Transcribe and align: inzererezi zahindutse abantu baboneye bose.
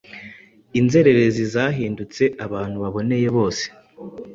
inzererezi 0.79 1.43
zahindutse 1.53 2.23
abantu 2.45 2.77
baboneye 2.83 3.27
bose. 3.37 3.65